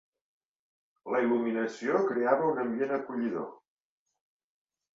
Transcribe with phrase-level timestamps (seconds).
[1.15, 3.47] La il·luminació creava un ambient acollidor.